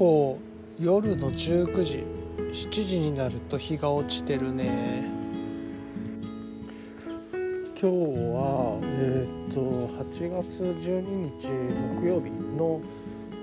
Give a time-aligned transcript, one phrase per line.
[0.00, 0.38] 構
[0.80, 2.06] 夜の19時
[2.38, 5.04] 7時になると日が落ちてるね。
[7.78, 7.96] 今日
[8.32, 11.02] はえっ、と8月12
[11.38, 11.48] 日
[12.00, 12.80] 木曜日の、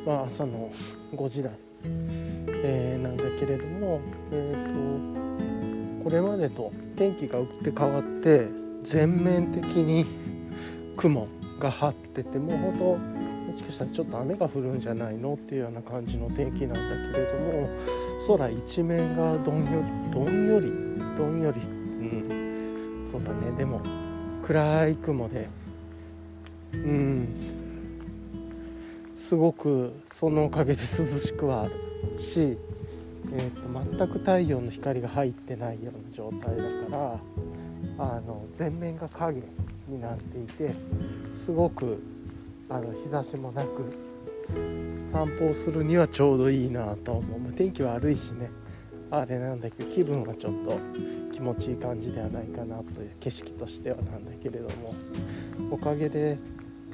[0.03, 0.71] まあ、朝の
[1.13, 1.51] 5時台、
[1.83, 4.01] えー、なんだけれども
[4.31, 8.47] えっ、とこれまでと天気が打って変わって
[8.81, 10.07] 全面的に
[10.95, 11.27] 雲
[11.59, 13.16] が張っててもうほんと
[13.57, 17.67] しかしたらちょっと雨が降るんじゃないのっていうような感じの天気なんだけれども
[18.27, 20.71] 空一面がどんよりどんより
[21.17, 23.07] どんよりうん。
[23.09, 23.51] そうだね。
[23.57, 23.81] でも
[24.45, 25.49] 暗い雲で
[26.73, 27.27] うん。
[29.15, 32.57] すごくそのおかげで涼しくはあるし、
[33.33, 37.19] えーと、全く太陽の光が入ってないような状態だから
[37.97, 39.41] あの全面が影
[39.87, 40.75] になっていて
[41.33, 42.01] すごく
[42.69, 43.93] あの日差しもなく
[45.09, 48.49] 散歩をするにはちょうどいいなと思う、天気は悪いしね。
[49.09, 50.77] あれなんだけど気分はちょっと
[51.31, 54.93] 気持ちいい感じではないかなという景色としてはなんだけれども。
[55.71, 56.37] おかげで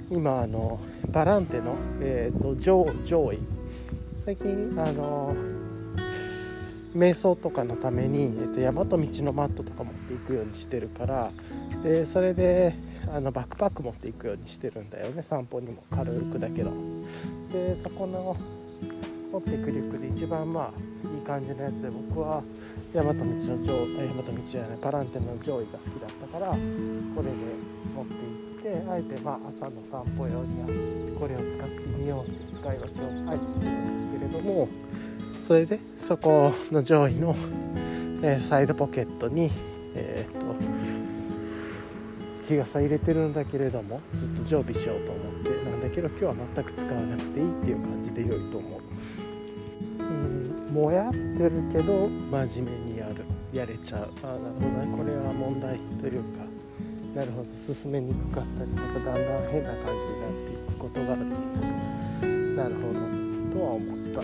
[0.10, 0.80] 今あの
[1.12, 3.40] バランテの、えーと、上上位。
[4.18, 5.36] 最近あの
[6.96, 11.32] 瞑想とかのために、えーと、大和道のマットとか持っていくようにしてるから。
[11.84, 12.76] でそれで
[13.12, 15.22] あのバックパック持っていくようにしてるんだよね。
[15.22, 16.72] 散歩にも軽くだけど。
[17.52, 18.36] でそこの
[19.34, 22.44] 持っていくリュックで一番まあいい感じのやつで僕は
[22.94, 23.40] 大和道の上
[23.98, 26.70] 大和道じゃないパランテの上位が好きだったからこれで
[27.96, 34.70] 持っていってあえてまあ朝の散歩用にはこれを使ってみようって使い分けをあえてしてるんだけれども
[35.42, 37.36] それでそこの上位の、
[38.22, 39.50] えー、サイドポケットに
[39.96, 40.73] えー、っと
[42.48, 48.82] 日傘入れてるんだけれどもずっと常備しようと思ってなんだけど今日は全く使わなくていいっていう感じで良いと思う。
[50.00, 53.24] うんもやってるけど真面目にやる。
[53.54, 54.10] やれちゃう。
[54.24, 54.98] あなるほどね。
[54.98, 56.44] これは問題というか
[57.16, 57.50] なるほど。
[57.56, 61.26] 進めにくかったりとかだんだん変な感じになっていくことがある
[62.56, 63.00] なるほど。
[63.58, 64.22] とは思った。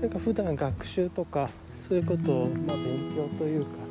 [0.00, 3.87] なんか普段学習とかそういうことを、まあ、勉強というか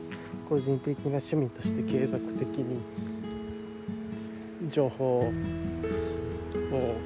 [0.47, 2.79] 個人的な趣味として継続的に
[4.69, 5.31] 情報を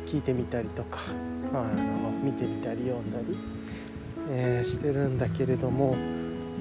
[0.05, 0.99] 聞いてみたりとか
[1.53, 3.37] あの見てみたり読んだり、
[4.29, 5.95] えー、してるんだけれども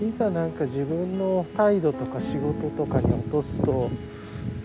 [0.01, 3.91] いざなんか自分の態度とか仕事とかに落とすと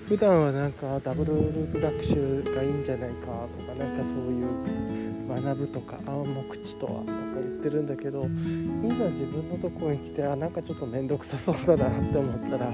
[0.07, 3.25] 普段はなんかダブル学習がいいんじゃないか
[3.59, 8.23] とかなんかそういう学ぶとか暗黙知とはとか言ってるんだけどい
[8.95, 12.71] ざ自分のとこに来てあなんかちょっと面倒くさそうだなって思ったら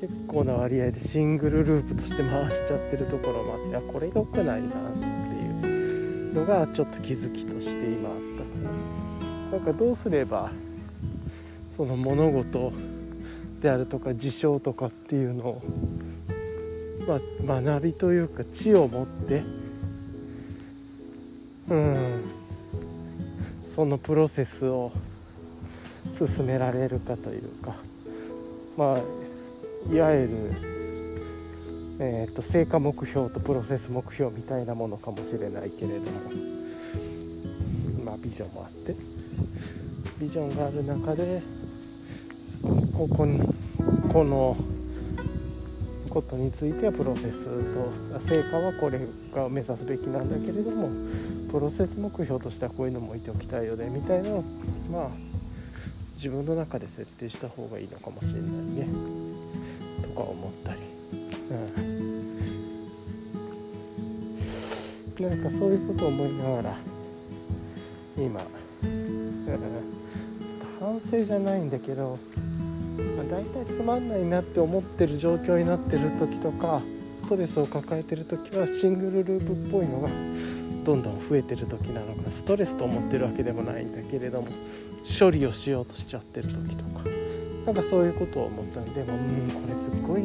[0.00, 8.16] 結構な割合でシングルループとして回しちゃってるところもあってあこれ良くないなっていうのがちょっと気づきとして今あっ
[9.50, 10.50] たなんかどうすれば
[11.76, 12.72] その物事
[13.60, 15.62] であるとか事象とかっていうのを、
[17.46, 19.42] まあ、学びというか知を持って
[21.68, 22.44] うん。
[23.74, 24.92] そのプロセスを
[26.16, 27.74] 進められるかというか
[28.76, 30.52] まあいわゆる、
[31.98, 36.20] えーと、成果目標とプロセス目標みたいなものかもしれないけれども
[38.04, 38.94] まあビジョンもあって
[40.20, 41.42] ビジョンがある中で
[42.96, 43.40] ここに
[44.08, 44.56] この
[46.08, 49.00] ことについてはプロセスと成果はこれ
[49.34, 50.88] が目指すべきなんだけれども
[51.54, 54.44] プロセス目標としてはこういうのも置いておきたいよねみたいなのを
[54.90, 55.08] まあ
[56.16, 58.88] 自分の中で設定した方がいいのかもしれないね。
[60.02, 60.80] とか思ったり、
[65.20, 66.76] うん、なんかそういうことを思いながら
[68.16, 68.40] 今、
[68.82, 69.58] うん、ちょっ
[70.58, 72.18] と反省じゃないんだけど、
[73.16, 76.82] まあ、大体つまんないなって思ってる状況になってる時とか
[77.14, 80.08] ストレスを抱えてる時はシングルループっぽいのが
[80.84, 84.48] どんどん増えてる時なのかストレスと思ってるわけでもないんだけれども
[85.18, 87.04] 処理をしようとしちゃってる時とか
[87.66, 90.22] なんかそういうことを思ったんでもうんこれすっごい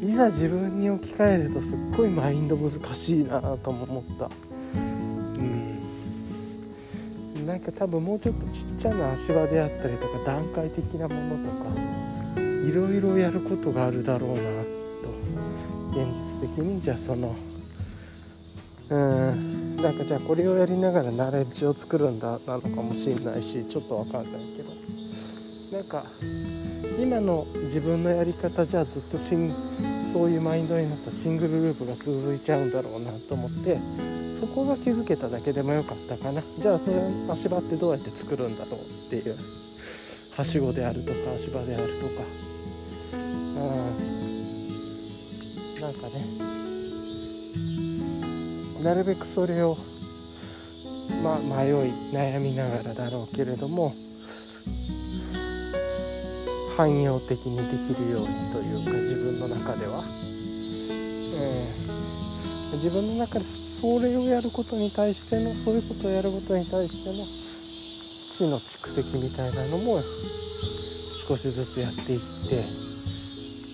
[0.00, 4.30] いざ自分に置き換えるとすっごいマインド難しいなとも思った。
[4.76, 4.78] う
[7.42, 7.46] ん。
[7.46, 11.70] なんか多分もうちょっとちっちゃな足場であったりとか段階的なものとか
[12.40, 14.40] いろいろやることがあるだろうなと
[15.90, 17.34] 現実的にじゃあその
[18.90, 19.58] うん。
[19.82, 24.72] なんかじゃあこれをやりながらナレッジを作るんだなのかもしれないしちょっと分かんないけど
[25.78, 26.04] なんか
[27.00, 29.54] 今の自分のやり方じゃずっとシン
[30.12, 33.78] そういうマインドになったシングルループが続いちゃうんだろうなと思って
[34.34, 36.96] そこが気づけただけでもよかったかなじゃあそれ
[37.30, 39.36] 足場ってどうやって作るんだろうっていう
[40.36, 42.24] はしごであるとか足場であるとか
[43.14, 43.20] うん
[45.82, 46.77] なんかね
[48.82, 49.76] なるべくそれを
[51.22, 53.92] まあ迷い悩みながらだろうけれども
[56.76, 67.48] 汎用的にできるようにというか自分の中では、えー、自分の中でそれをやることに対してのそういうことをやることに対しての
[68.38, 69.98] 知の蓄積みたいなのも
[71.26, 72.62] 少しずつやっていって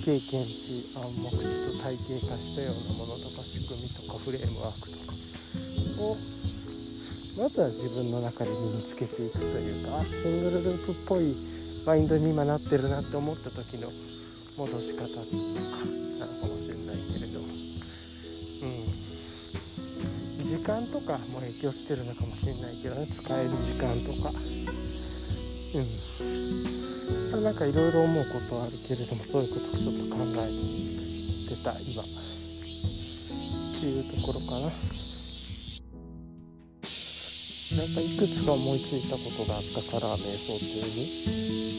[0.05, 3.34] 経験値暗黙知と体系化したようなものとか
[4.25, 5.15] フレームワークとか。
[6.01, 6.17] を
[7.37, 11.35] まずは自分の中で身につけていくというかシングルループっぽい
[11.87, 15.27] マインドに今なってるなって思った時の戻し方とか
[16.19, 17.43] なのかもしれないけれど、う
[20.47, 23.07] ん、時間とかも影響してるのかもしれないけどね。
[23.07, 24.31] 使える時間とか。
[25.75, 27.43] うん。
[27.43, 30.47] なんかいろいろ思うことはあるけれどもそういうことをちょっと考え
[31.51, 32.34] てた今。
[33.85, 34.73] っていうところかな。
[37.75, 41.05] なんかいくつか思いついたことがあったから瞑想中に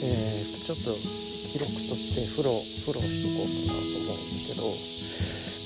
[0.03, 4.67] えー、ちょっと記録としてフローフローしとこうかなと思うんですけど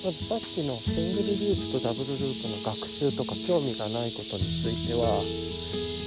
[0.06, 5.10] まずさっきのシングルループとダブルループの学習とか興味がないことについては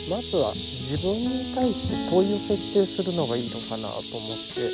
[0.07, 4.71] まずは自分に対して問いを設定するのがいいのかなと思って、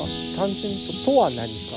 [0.00, 1.76] まあ、単純にと「とは何か」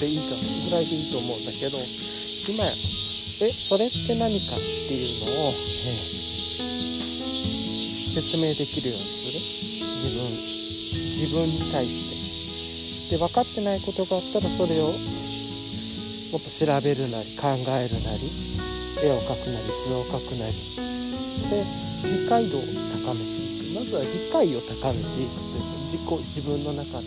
[0.00, 2.70] でいいかぐらいでいいと思うんだけど今や
[3.42, 6.16] 「えそれって何か」っていうのを、えー、
[8.14, 9.40] 説明できるようにする？
[10.06, 10.28] 自分
[11.16, 11.90] 自分に対し
[13.08, 13.16] て。
[13.16, 18.26] で分かってないことがあったらそれをもっと調べるなり考えるなり
[18.98, 20.52] 絵を描くなり図を描くなり。
[21.50, 21.62] で
[22.04, 23.78] 理解度を高めていく。
[23.78, 26.00] まずは理解を高めていくという自己
[26.34, 27.04] 自分の中で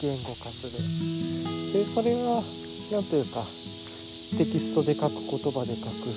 [0.00, 0.72] 言語化する。
[1.76, 2.40] でそれは
[2.88, 3.44] 何というか
[4.40, 6.08] テキストで書く言葉で書く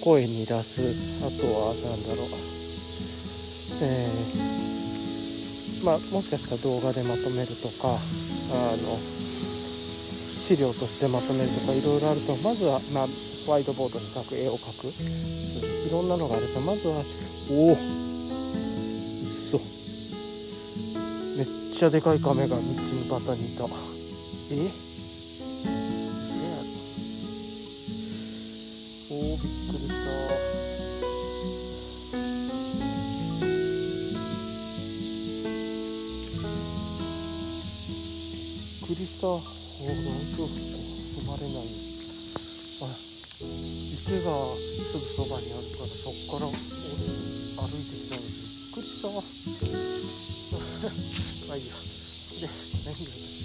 [0.00, 0.80] 声に出す
[1.20, 2.32] あとは何だろう
[3.84, 13.06] えーまあ、もしかしたら動画でまとめるとかあの資料としてまとめるとかいろいろあるとまずは、まあ、
[13.52, 17.04] ワイドボードに描く絵を描くいろんなのがあるとまずは
[17.52, 17.76] おおう
[19.28, 19.60] そ
[21.36, 21.46] めっ
[21.76, 23.93] ちゃでかい亀が道にバタにいた。
[24.50, 24.70] え？
[29.10, 30.12] おおびっくりした。
[38.84, 39.48] くりしたおなん
[40.36, 40.52] と生
[41.26, 41.64] まれない。
[42.82, 42.86] あ
[43.44, 48.30] 池がすぐそばにあるからそっから俺歩いてきたのびっ
[48.74, 49.14] くりしたわ
[51.48, 51.72] まあいいや。
[52.40, 52.48] で
[52.84, 53.43] 何が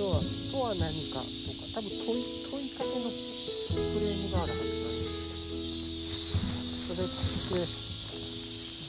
[0.00, 3.20] 今日は「とは何か」とか多分問い問いかけのフ
[4.00, 5.28] レームがあるはずなんです
[6.88, 7.68] それってなん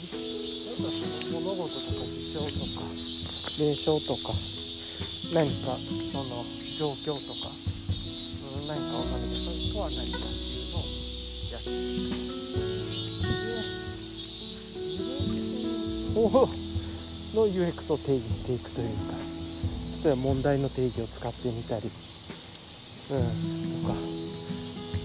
[0.08, 2.88] かその物事とか事象とか
[3.60, 4.32] 名称とか
[5.36, 6.48] 何かその
[6.80, 7.52] 状況とか、
[8.56, 10.88] うん、何かわかんないけどそれとは何かっていうのを
[11.52, 13.60] やっていくで
[15.28, 16.32] 自分
[17.36, 19.31] の UX を定義していくというか
[20.04, 23.22] 例えば問題の定義を使ってみたり、うん、
[23.84, 23.96] とか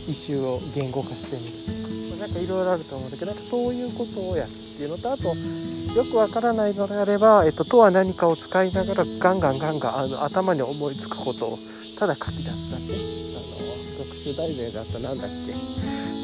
[0.09, 2.11] イシューを言語化してみる。
[2.11, 11.59] とかまなんかいろいろあると思うんだけどなんかそういうことをやるっていうのとあとよくわからないのであれば、えっと、とは何かを使いながらガンガンガンガンあの頭に思いつくことを
[11.99, 12.93] ただ書き出すだけ。
[12.93, 15.53] あの特殊題名だったなんだっけ。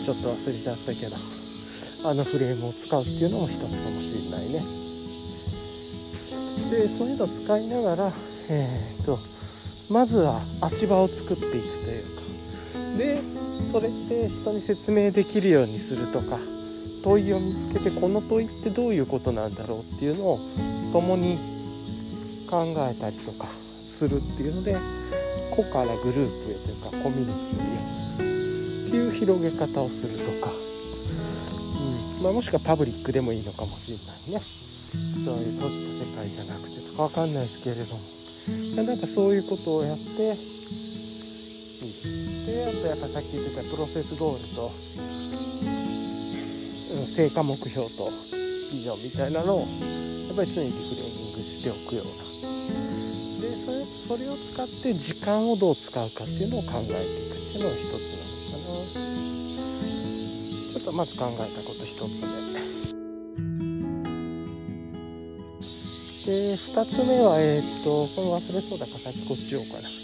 [0.03, 4.61] ちょっと忘れちゃったけどあのフレームを使うっていうのも一つかもしれないね。
[6.71, 8.13] でそういうのを使いながら
[8.51, 9.19] えー、と
[9.93, 12.23] まずは足場を作っていくというか
[12.99, 13.23] で
[13.73, 16.39] それって人に説明できるようにするとか
[17.05, 20.39] 問いを見つけてこの問いってどういうことなんだろうっていうのを
[20.93, 21.37] 共に
[22.49, 24.77] 考えたりとかするっていうので
[25.57, 27.93] 個からグループへというかコミュニティへ
[28.89, 34.41] っていう広げ方をするとか、うんまあ、もしくはパブリックでもいいのかもしれない。
[34.41, 38.22] ねそういう閉じた世界じゃなくてとか分かんないですけれども。
[38.77, 40.35] なんかそういうことをやって
[42.43, 44.71] であとやっぱさっき言ってたプロセスゴールと
[47.13, 48.11] 成果目標と
[48.73, 49.69] ビジョンみたいなのをやっ
[50.37, 52.25] ぱり常にリフレーミングしておくような。
[53.43, 58.83] でそれそれを使って時間をどう使うかっていうのを考えていくっていうのが一つなのかな
[60.75, 62.42] ことまず考えたこと1つ目
[66.27, 70.03] で2つ目はえー、っとこれ忘れそうだから先こっちをかな。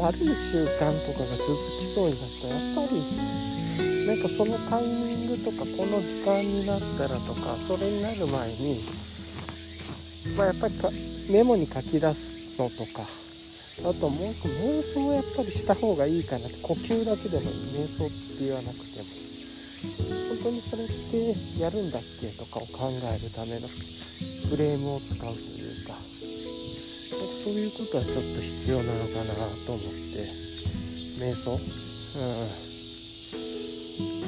[0.00, 3.02] 悪い習慣とかが続きそうになったらやっぱり
[4.06, 8.80] なんかそのタイミングとかこの時間になったらとかそれになる前に
[10.36, 10.74] まあやっぱり
[11.32, 13.02] メモに書き出すのとか
[13.88, 19.06] あともう一個瞑想をやっぱりした方がいいかなって呼吸だけでも瞑想って言わなくても
[20.28, 23.66] 本当にそれってやるんだっけとかを考えるための
[24.52, 25.32] フレームを使うとい
[25.64, 30.28] うかそういうことはちょっと必要なのかなと思って
[31.24, 31.56] 瞑想？
[31.56, 31.64] うん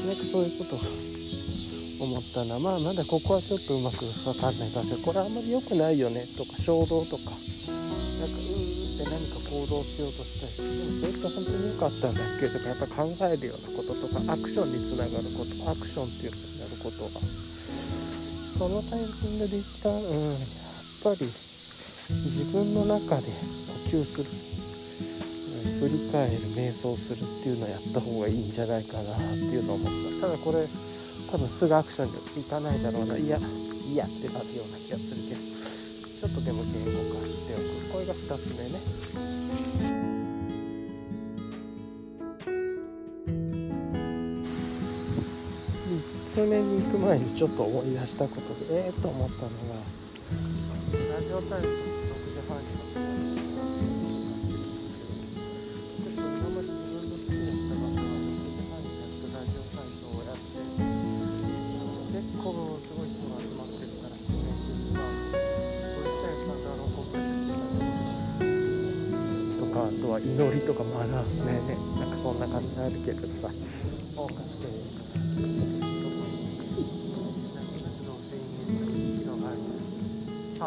[0.09, 2.57] なんかそういうこと思ったな。
[2.57, 7.28] まあまだここはちょっとうまく分かんないかけどこれあんまり良くないよねとか衝動とか。
[7.28, 8.64] なんかうー
[8.97, 17.21] って何か行動しようとしたりでもそれって本当に良かったんだっけとかやっぱ考えるようなこととかアクションにつながることアクションっていうふうになることが
[18.54, 20.30] そのタイミングで一旦うん。
[20.30, 20.42] やっ
[21.02, 24.30] ぱり自分の中で呼吸する。
[25.75, 30.28] 振り返る瞑想するっていうのをやった方がいいんじゃないかなっていうのを思った。
[30.28, 30.64] ただこれ
[31.28, 33.18] 多分すぐアクションにいかないだろうな。
[33.18, 35.44] いやいやってなるような気がするけど。
[35.44, 37.92] ちょっとでも言語化しておく。
[37.92, 38.80] これが2つ目ね。
[46.44, 48.40] 3つ目に行く前にちょっと思い出したこと
[48.74, 49.80] でええー、と思ったのが。
[51.14, 51.72] ラジオ体操6
[52.36, 52.84] 時半に
[70.14, 73.48] は祈りとかまだねなんかそんな感じになるけどさ
[74.16, 75.74] 多か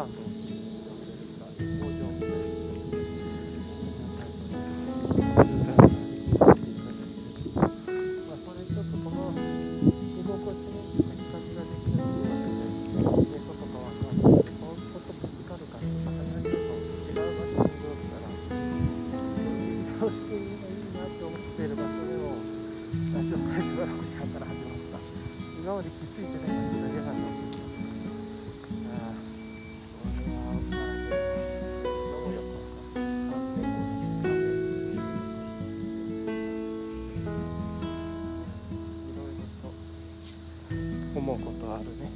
[0.04, 2.07] ったハート
[41.28, 42.10] 思うことあるね。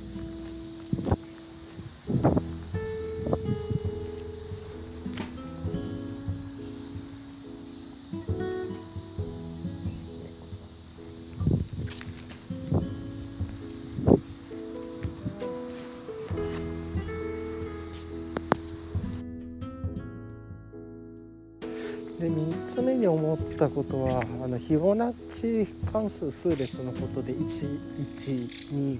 [22.19, 28.99] で3つ目に思ったことはあのフィボナッチ関数数列のことで1123、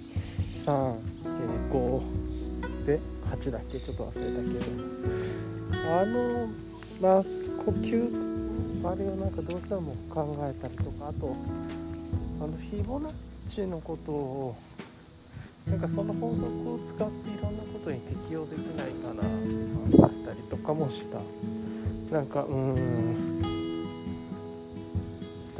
[1.71, 6.49] 5で8だっけちょっと忘れたけどあの
[7.01, 8.33] まあ呼吸
[8.85, 11.35] あれをなんかどうしても考えたりとかあと
[12.41, 13.13] あのフィボナッ
[13.49, 14.57] チのことを
[15.67, 21.21] なんかその法則を使っていろんなことに適用できないかな考えたりとかもした。
[22.13, 23.52] なんかうん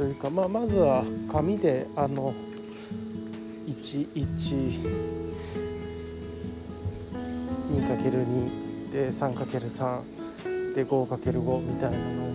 [0.03, 2.33] というか、まあ、まずは紙であの
[3.65, 4.11] 11
[7.71, 12.33] 2×2 で 3×3 で 5×5 みたいなのを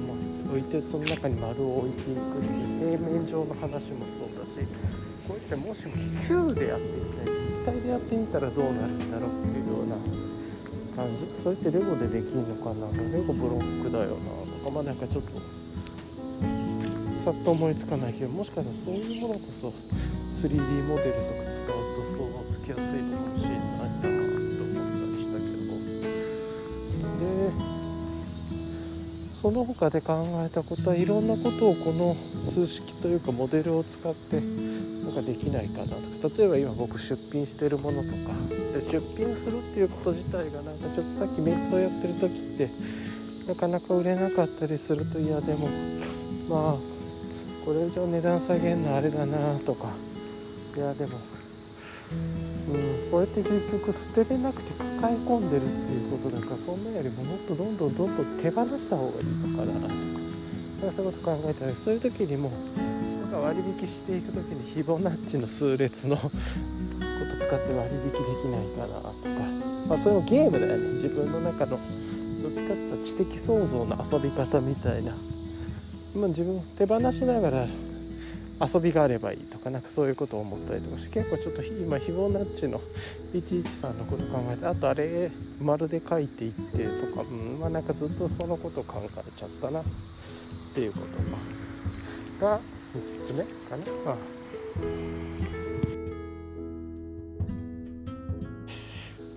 [0.49, 4.65] 置いてその中に丸を置いていくっていう平面上の話もそうだし
[5.29, 9.97] こうやってもしも9でやってみたい立体でやってみたらどうなるんだろうっていうような
[10.97, 11.27] 感じ。
[11.45, 12.89] それってレゴでできるのかな？
[13.13, 14.17] レゴブロックだよな。
[14.57, 15.33] とかまあなんかちょっと
[17.29, 19.69] さっと思いつかないけどもしかしたらそういうものこそ
[20.49, 21.75] 3D モデルとか使うと
[22.17, 25.69] 想像つきやすいのかもしれないなと思ったりしたけど
[27.21, 27.53] で
[29.43, 32.17] その他で考えたことはいろんなことをこの
[32.49, 38.33] 数式というかモデルを使ってなんかできないかなとか例えば今僕出品してるものとか
[38.73, 42.71] で出品するっていうこと自体がなんかちょっとさっき瞑想やってる時って
[43.47, 45.69] なかなか売れなかったりするといやでも
[46.49, 46.98] まあ
[47.69, 49.89] これ以上値段下げるのあれだなとか。
[50.75, 51.19] いやでも
[52.71, 59.95] うんこうやって結局捨てれなくて抱え込んでるっていうことだからそんなよりももっとどんどんどんどん手放した方がいいのかなとか。
[60.95, 62.51] そういうこと考えたらそういう時にも
[63.21, 66.31] なんか割引していく時にフィボナッチの数列のこと
[67.45, 69.29] 使って割引できないかなとか、
[69.89, 70.93] まあ、それもゲームだよね。
[70.93, 71.79] 自分の中の
[72.43, 75.13] どっちかっていうと知的創造の遊び方みたいな、
[76.19, 77.67] まあ、自分手放しながら
[78.61, 82.81] 遊びがあればいいとかなんかそういうことを思ったりとかして結構ちょっと今フィボナッチの
[83.33, 89.85] 113のこと考えてあとあれ丸で書いていってとか、うん、まあなんかずっとそのこと考えちゃったなっ
[90.75, 91.01] ていうこ
[92.41, 92.59] とが
[92.97, 94.13] 3つ目かな。
[94.13, 95.58] ああ、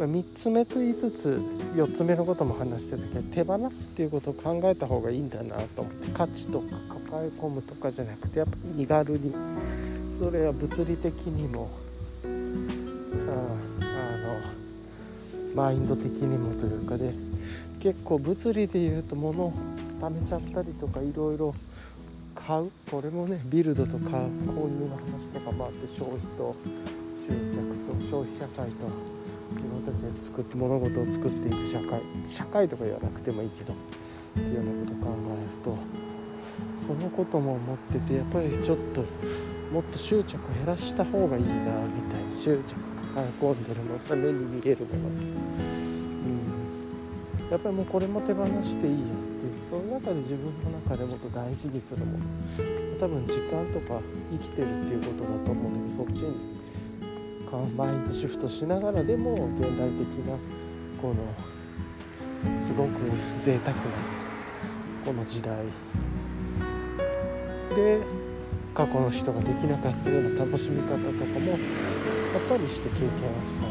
[0.06, 1.42] 3つ目と言いつつ
[1.76, 9.34] 4つ目のことも話してたけど手放すっていうことを考えた方がいいんだなと思って価値とか抱え込むとかじゃなくてやっぱ身軽に
[10.20, 11.70] それは物理的にも
[12.24, 13.88] ああ
[15.50, 17.14] のマインド的にもというかで
[17.80, 19.54] 結構物理でいうと物を
[20.00, 21.56] 貯めちゃったりとかいろいろ
[22.36, 22.72] 買う。
[22.90, 26.56] これもねビルドとか購入の話とかもあって消費と
[27.28, 29.11] 集客と消費社会と。
[29.82, 33.76] たちで作って物事を作っていく社会社会とか言わなくてもいいけどっ
[34.36, 35.78] ていうようなことを考えると
[36.88, 39.04] そのことも思っててやっぱりちょっと
[39.72, 42.76] もっと執着を減らした方がいいなみたいな執着
[43.14, 45.10] 抱え込んでるもの目に見えるもの、
[47.44, 49.00] うん、やっぱりもうこれも手放していいよっ
[49.42, 52.20] ていうその中で自分の中でもっと大事にするもの。
[53.02, 54.00] 多分時間とか
[54.32, 56.36] 生きてるっていうことだと思うんだけどそっちに
[57.58, 60.38] マインドシフトしながらでも現代的な
[61.02, 62.90] このすごく
[63.42, 63.84] 贅沢な
[65.06, 65.58] この時代
[67.76, 68.00] で
[68.74, 71.60] 過去の人ができなかったような楽しみ方とかもやっ
[72.50, 73.12] ぱりして経験は
[73.44, 73.68] した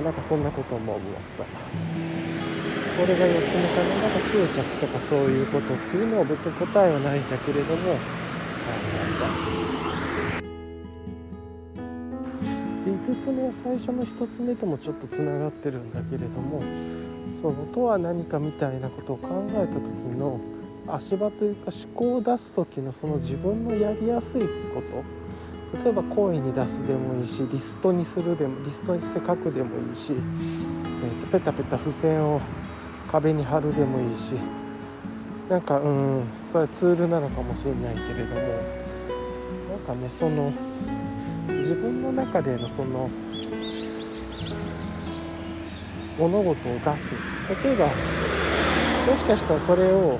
[0.00, 7.98] いしなんかそんなことも思ったこれが4つ目かななんか執着とかそういうことっていうのは別に答えはないんだけれども考
[9.56, 9.63] えた。
[13.16, 16.62] つ目は最初の1つ目ともちょっとつながってるんだけれども
[17.34, 20.40] そのとは何かみたいなことを考えた時の
[20.86, 25.24] 足場というか思考を出す時のその自分のやりやすいこと。
[25.82, 32.40] 例えば声に出すでもいいしリストにするでもリストにして書くでもいいし、えー、とペタペタ付箋を
[33.10, 34.34] 壁に貼るでもいいし。
[35.48, 38.84] なんかうんそれはツールなのかもしれないけれども。
[39.74, 40.52] なんかねその
[41.64, 43.08] 自分の中でのその
[46.18, 47.14] 物事を出す。
[47.64, 50.18] 例えばもしかしたらそれを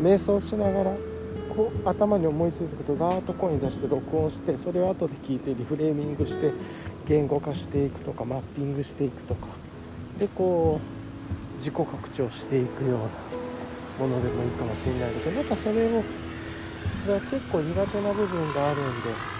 [0.00, 0.96] 瞑想しながら
[1.56, 6.52] こう頭に思いついたことをガーッと声に出して録音してそれを後で聞いてリフレーミングして
[7.08, 9.48] 言語化していくとかマッピングしていくとか。
[10.20, 16.04] でこう自己拡張していくようなものでもいいかもしれないけどなんかそれを
[17.04, 19.33] じゃあ結構苦手な部分があるんで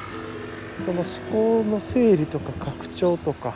[0.78, 3.54] その思考の整理とか拡張とか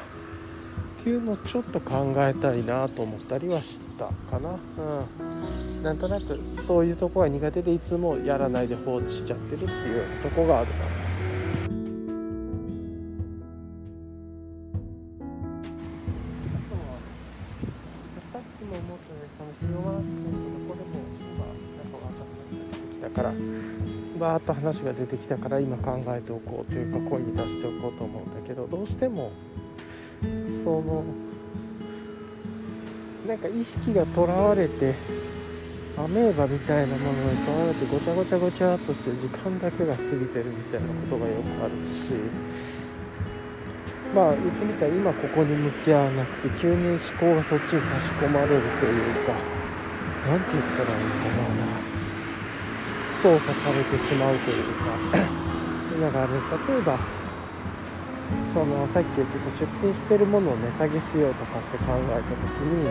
[1.00, 10.97] っていうのをちょっと考えたいなと思ったりはしたかな、うん、なんとなくそういうとこが苦手でいつもやらないで放置しちゃってるっていうとこがあるかな。
[24.38, 29.30] ーッと話が出てきたから今考えておこうというか声に出しておこうと思うんだけどどうしても
[30.64, 31.04] その
[33.26, 34.94] なんか意識がとらわれて
[35.98, 42.14] アメーバみたいなものにとらわれてごちゃごちゃごちゃっとして時間だけが過ぎてるみたいなことがよくあるし
[44.14, 49.32] まあ言ってみたら今ここに向き合わなくて急に思考がそっちに差し込まれるというか
[50.26, 51.57] 何て言ったらいいかな。
[53.10, 55.18] 操作されてしまうというか。
[56.00, 56.32] だからね
[56.68, 56.98] 例えば
[58.54, 62.84] そのさっき言ってた出品してるものを値下げしようとかって考えた時に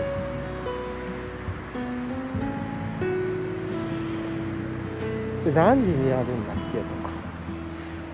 [5.45, 7.17] で何時にやるんだっけとか。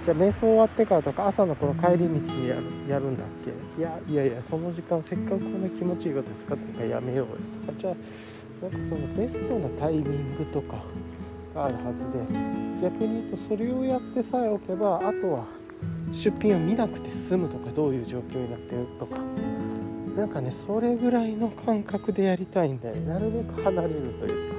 [0.06, 3.82] じゃあ瞑想終わってからとか朝のこの帰り道にやるやるんだっけ。
[3.82, 7.78] いやいやいやその時間せっかくこんな気持ちいいこと使ってるからやめようよとか。
[7.78, 7.96] じゃあ
[8.64, 10.76] なんかそのベストなタイミングとか
[11.54, 12.20] があるはずで
[12.82, 15.46] 逆に言うとそれをやってさえおけばあとは
[16.12, 19.18] 出品を見なくて済むとかどういう状況になってるとか。
[20.16, 24.56] なんかねそれぐらいの感覚でやりたいんだよなるべく離れるというか。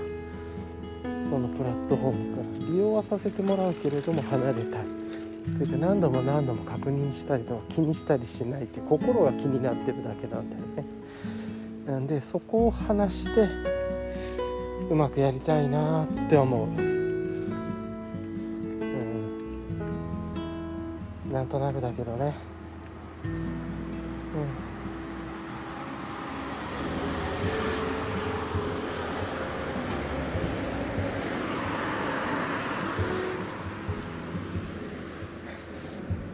[1.22, 2.66] そのプラットフォームから。
[2.66, 4.84] 利用はさせてもらうけれども離れたい。
[5.58, 10.84] というか何度も何度も確認したりとか気にしたりしないって心が気になってるだけなんだよね。
[11.86, 13.73] なんでそこを話して
[14.90, 17.50] うまくやりたいなって思う、うん、
[21.32, 22.34] なんとなくだけどね、
[23.24, 23.54] うん。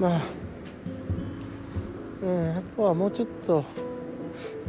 [0.01, 0.23] まあ、
[2.23, 3.65] うん、あとはもうちょっと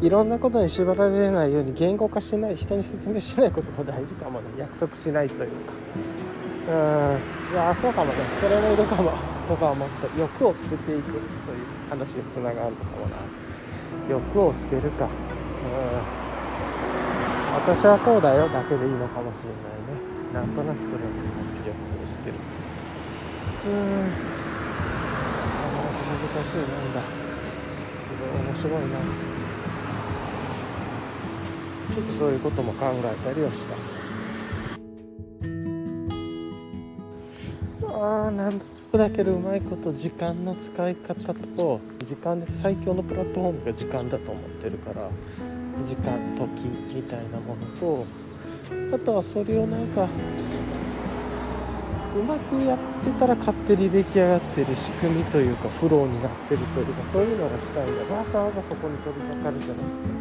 [0.01, 4.47] いろんなことに縛られないように言語化しない人に説明しないことも大事かもね。
[4.57, 5.73] 約束しないというか。
[6.67, 7.53] うん。
[7.53, 8.17] いやそうかもね。
[8.41, 9.11] それもいるかも。
[9.47, 11.21] とか思って欲を捨てていくという
[11.89, 13.17] 話につながるのかもな。
[14.09, 15.05] 欲を捨てるか。
[15.05, 15.11] うん。
[17.61, 20.01] 私はこうだよだけでいいのかもしれないね。
[20.33, 21.13] なんとなくそれを欲
[22.03, 22.39] を捨てる。
[23.67, 24.09] うん。
[26.09, 27.01] 難しいなんだ。
[28.49, 29.30] 面白いな。
[31.93, 34.01] ちょっとそういうことも考えたりはした。
[37.93, 45.09] ああなんとなくだけどうまいこと時間の使い方と時間で最強のプラットフォームが時間だと思ってるから
[45.85, 48.05] 時間時みたいなものと
[48.95, 50.07] あとはそれをなんか
[52.15, 58.15] うまくやってたら勝手に出来上がってる仕組みというかフローになってるというかそういうのがしたいんだ。
[58.15, 60.20] わざわざそこに飛びかかるじゃない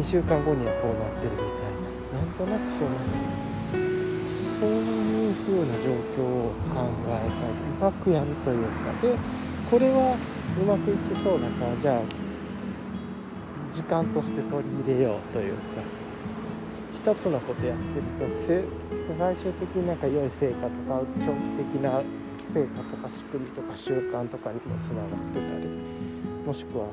[0.00, 2.20] 2週間後にはこうなってるみたいな。
[2.20, 2.90] なんとなくその
[4.32, 9.14] そういう風な状況を考えたりうまくやるというかで
[9.70, 10.16] これは
[10.60, 12.02] うまくいくとなんかじゃあ
[13.70, 15.60] 時間として取り入れようというか
[16.92, 18.42] 一つのことやってると
[19.18, 22.00] 最終的になんか良い成果とか長期的な
[22.52, 25.68] 成果とか仕組みとか習慣とかにもつながってたり
[26.44, 26.86] もしくは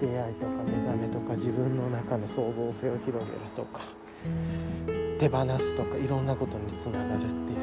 [0.00, 3.80] 出会いとか目覚めとか自分の中の創造性を広げるとか
[5.18, 7.58] 手放すとかいろんなことにつながるっていう。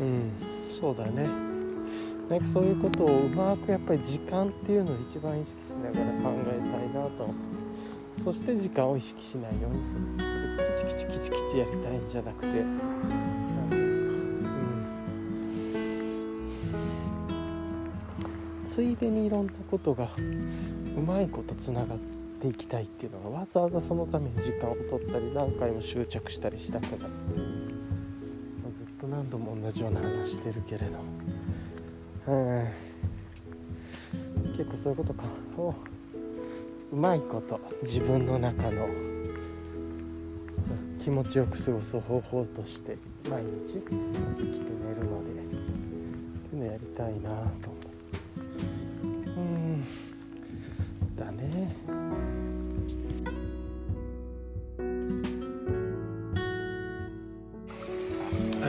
[0.00, 0.32] うん
[0.70, 1.28] そうだね。
[2.28, 7.30] なんかそういうことをうまくやっぱり時間っていうのを一番意識しながら考えたいなと。
[8.24, 10.02] そして時間を意識しないようにする。
[10.76, 12.64] キチキチキチキチやりたいんじゃなくて。
[18.68, 20.08] ついでにいろんなことが
[20.98, 21.98] うまいことつながっ
[22.40, 30.98] ていきたいっていうのがわざわざそのために時間を取ったり何回も執着したりしたくないずっと何度も同じような話してるけれど
[32.26, 32.88] うん
[34.58, 35.22] 結構そういうことか。
[35.56, 35.72] を
[36.92, 37.60] うまいこと。
[37.82, 38.88] 自分の中の
[41.04, 42.98] 気持ちよく過ごす方法として
[43.30, 45.48] 毎日生きて寝るまでっ
[46.50, 47.30] ていうのやりたいな
[47.62, 47.77] と。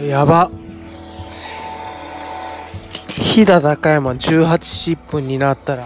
[0.09, 0.49] やば。
[3.09, 5.85] 飛騨高山18時分になったら、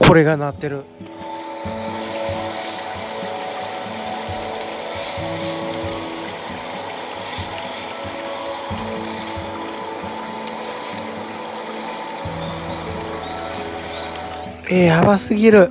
[0.00, 0.82] これが鳴ってる。
[14.70, 15.70] えー、やばすぎる。